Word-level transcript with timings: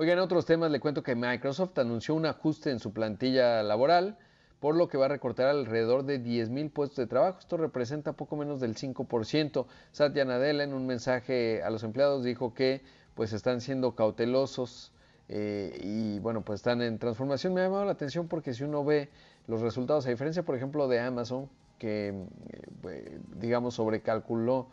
Oigan, 0.00 0.16
en 0.16 0.24
otros 0.24 0.46
temas 0.46 0.70
le 0.70 0.80
cuento 0.80 1.02
que 1.02 1.14
Microsoft 1.14 1.78
anunció 1.78 2.14
un 2.14 2.24
ajuste 2.24 2.70
en 2.70 2.78
su 2.78 2.90
plantilla 2.90 3.62
laboral, 3.62 4.16
por 4.58 4.74
lo 4.74 4.88
que 4.88 4.96
va 4.96 5.04
a 5.04 5.08
recortar 5.08 5.48
alrededor 5.48 6.06
de 6.06 6.24
10.000 6.24 6.72
puestos 6.72 6.96
de 6.96 7.06
trabajo. 7.06 7.38
Esto 7.38 7.58
representa 7.58 8.14
poco 8.14 8.34
menos 8.34 8.60
del 8.60 8.76
5%. 8.76 9.66
Satya 9.92 10.24
Nadella 10.24 10.64
en 10.64 10.72
un 10.72 10.86
mensaje 10.86 11.62
a 11.62 11.68
los 11.68 11.82
empleados 11.82 12.24
dijo 12.24 12.54
que 12.54 12.80
pues 13.14 13.34
están 13.34 13.60
siendo 13.60 13.94
cautelosos 13.94 14.90
eh, 15.28 15.78
y 15.84 16.18
bueno, 16.20 16.40
pues 16.46 16.60
están 16.60 16.80
en 16.80 16.98
transformación. 16.98 17.52
Me 17.52 17.60
ha 17.60 17.64
llamado 17.64 17.84
la 17.84 17.92
atención 17.92 18.26
porque 18.26 18.54
si 18.54 18.64
uno 18.64 18.82
ve 18.82 19.10
los 19.48 19.60
resultados, 19.60 20.06
a 20.06 20.08
diferencia 20.08 20.42
por 20.42 20.56
ejemplo 20.56 20.88
de 20.88 20.98
Amazon, 20.98 21.50
que 21.78 22.14
eh, 22.88 23.20
digamos 23.36 23.74
sobrecalculó 23.74 24.68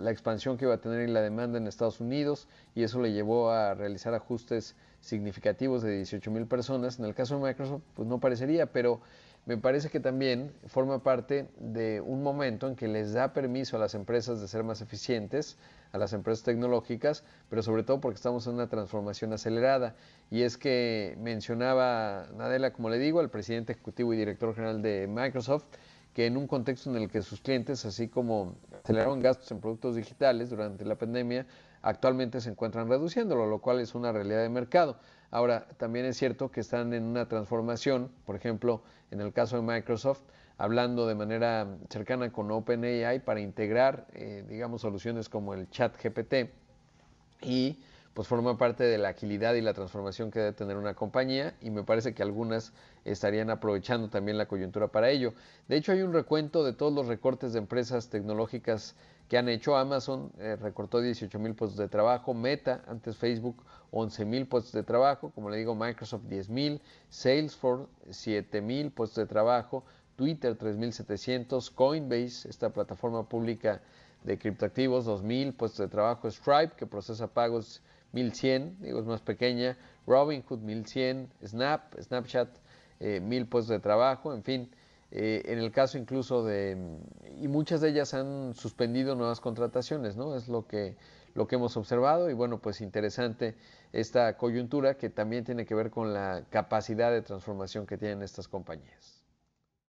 la 0.00 0.10
expansión 0.10 0.56
que 0.56 0.64
iba 0.64 0.74
a 0.74 0.80
tener 0.80 1.00
en 1.00 1.14
la 1.14 1.22
demanda 1.22 1.58
en 1.58 1.66
Estados 1.66 2.00
Unidos 2.00 2.48
y 2.74 2.82
eso 2.82 3.00
le 3.00 3.12
llevó 3.12 3.50
a 3.50 3.74
realizar 3.74 4.14
ajustes 4.14 4.74
significativos 5.00 5.82
de 5.82 5.96
18 5.96 6.30
mil 6.30 6.46
personas. 6.46 6.98
En 6.98 7.04
el 7.04 7.14
caso 7.14 7.36
de 7.36 7.42
Microsoft, 7.42 7.82
pues 7.94 8.08
no 8.08 8.18
parecería, 8.18 8.66
pero 8.66 9.00
me 9.46 9.56
parece 9.56 9.88
que 9.88 10.00
también 10.00 10.52
forma 10.66 11.02
parte 11.02 11.48
de 11.58 12.00
un 12.00 12.22
momento 12.22 12.68
en 12.68 12.76
que 12.76 12.88
les 12.88 13.12
da 13.12 13.32
permiso 13.32 13.76
a 13.76 13.80
las 13.80 13.94
empresas 13.94 14.40
de 14.40 14.48
ser 14.48 14.64
más 14.64 14.82
eficientes, 14.82 15.56
a 15.92 15.98
las 15.98 16.12
empresas 16.12 16.44
tecnológicas, 16.44 17.24
pero 17.48 17.62
sobre 17.62 17.82
todo 17.82 18.00
porque 18.00 18.16
estamos 18.16 18.46
en 18.46 18.54
una 18.54 18.68
transformación 18.68 19.32
acelerada. 19.32 19.94
Y 20.30 20.42
es 20.42 20.58
que 20.58 21.16
mencionaba 21.20 22.26
Nadella, 22.36 22.72
como 22.72 22.90
le 22.90 22.98
digo, 22.98 23.20
el 23.20 23.30
presidente 23.30 23.72
ejecutivo 23.72 24.12
y 24.12 24.18
director 24.18 24.54
general 24.54 24.82
de 24.82 25.06
Microsoft, 25.08 25.64
que 26.14 26.26
en 26.26 26.36
un 26.36 26.46
contexto 26.46 26.90
en 26.90 26.96
el 26.96 27.08
que 27.08 27.22
sus 27.22 27.40
clientes, 27.40 27.84
así 27.86 28.08
como 28.08 28.56
aceleraron 28.82 29.20
gastos 29.20 29.50
en 29.50 29.60
productos 29.60 29.96
digitales 29.96 30.50
durante 30.50 30.84
la 30.84 30.96
pandemia, 30.96 31.46
actualmente 31.82 32.40
se 32.40 32.50
encuentran 32.50 32.88
reduciéndolo, 32.88 33.46
lo 33.46 33.60
cual 33.60 33.80
es 33.80 33.94
una 33.94 34.12
realidad 34.12 34.42
de 34.42 34.48
mercado. 34.48 34.98
Ahora, 35.30 35.66
también 35.76 36.06
es 36.06 36.16
cierto 36.16 36.50
que 36.50 36.60
están 36.60 36.92
en 36.92 37.04
una 37.04 37.28
transformación, 37.28 38.10
por 38.26 38.36
ejemplo, 38.36 38.82
en 39.10 39.20
el 39.20 39.32
caso 39.32 39.56
de 39.56 39.62
Microsoft, 39.62 40.22
hablando 40.58 41.06
de 41.06 41.14
manera 41.14 41.66
cercana 41.88 42.30
con 42.32 42.50
OpenAI 42.50 43.20
para 43.24 43.40
integrar, 43.40 44.06
eh, 44.12 44.44
digamos, 44.48 44.82
soluciones 44.82 45.28
como 45.28 45.54
el 45.54 45.70
chat 45.70 45.96
GPT 46.02 46.50
y 47.42 47.78
pues 48.14 48.26
forma 48.26 48.58
parte 48.58 48.84
de 48.84 48.98
la 48.98 49.10
agilidad 49.10 49.54
y 49.54 49.60
la 49.60 49.72
transformación 49.72 50.30
que 50.30 50.40
debe 50.40 50.52
tener 50.52 50.76
una 50.76 50.94
compañía 50.94 51.54
y 51.60 51.70
me 51.70 51.84
parece 51.84 52.12
que 52.12 52.22
algunas 52.22 52.72
estarían 53.04 53.50
aprovechando 53.50 54.08
también 54.08 54.36
la 54.36 54.46
coyuntura 54.46 54.88
para 54.88 55.10
ello. 55.10 55.32
De 55.68 55.76
hecho, 55.76 55.92
hay 55.92 56.02
un 56.02 56.12
recuento 56.12 56.64
de 56.64 56.72
todos 56.72 56.92
los 56.92 57.06
recortes 57.06 57.52
de 57.52 57.60
empresas 57.60 58.08
tecnológicas 58.08 58.96
que 59.28 59.38
han 59.38 59.48
hecho. 59.48 59.76
Amazon 59.76 60.32
eh, 60.38 60.56
recortó 60.60 61.00
18 61.00 61.38
mil 61.38 61.54
puestos 61.54 61.78
de 61.78 61.88
trabajo, 61.88 62.34
Meta, 62.34 62.82
antes 62.88 63.16
Facebook, 63.16 63.62
11 63.92 64.24
mil 64.24 64.46
puestos 64.46 64.72
de 64.72 64.82
trabajo, 64.82 65.30
como 65.30 65.48
le 65.48 65.58
digo, 65.58 65.76
Microsoft 65.76 66.24
10 66.24 66.48
mil, 66.48 66.82
Salesforce 67.08 67.86
7 68.10 68.60
mil 68.60 68.90
puestos 68.90 69.16
de 69.16 69.26
trabajo, 69.26 69.84
Twitter 70.16 70.58
3.700, 70.58 71.72
Coinbase, 71.72 72.48
esta 72.48 72.70
plataforma 72.70 73.26
pública 73.28 73.80
de 74.24 74.38
criptoactivos, 74.38 75.06
2.000 75.06 75.56
puestos 75.56 75.78
de 75.78 75.88
trabajo, 75.88 76.30
Stripe, 76.30 76.74
que 76.76 76.86
procesa 76.86 77.26
pagos 77.26 77.80
1100, 78.12 78.78
digo, 78.80 79.00
es 79.00 79.06
más 79.06 79.20
pequeña, 79.20 79.76
Robinhood 80.06 80.60
1100, 80.60 81.28
Snap, 81.44 81.94
Snapchat, 82.00 82.48
eh, 83.00 83.20
1000 83.20 83.46
puestos 83.46 83.70
de 83.70 83.80
trabajo, 83.80 84.34
en 84.34 84.42
fin. 84.42 84.70
Eh, 85.12 85.42
en 85.46 85.58
el 85.58 85.72
caso 85.72 85.98
incluso 85.98 86.44
de, 86.44 86.76
y 87.40 87.48
muchas 87.48 87.80
de 87.80 87.88
ellas 87.88 88.14
han 88.14 88.54
suspendido 88.54 89.16
nuevas 89.16 89.40
contrataciones, 89.40 90.16
¿no? 90.16 90.36
Es 90.36 90.48
lo 90.48 90.68
que, 90.68 90.96
lo 91.34 91.48
que 91.48 91.56
hemos 91.56 91.76
observado 91.76 92.30
y 92.30 92.34
bueno, 92.34 92.58
pues 92.60 92.80
interesante 92.80 93.56
esta 93.92 94.36
coyuntura 94.36 94.96
que 94.96 95.10
también 95.10 95.44
tiene 95.44 95.66
que 95.66 95.74
ver 95.74 95.90
con 95.90 96.14
la 96.14 96.44
capacidad 96.50 97.10
de 97.10 97.22
transformación 97.22 97.86
que 97.86 97.98
tienen 97.98 98.22
estas 98.22 98.46
compañías. 98.46 99.24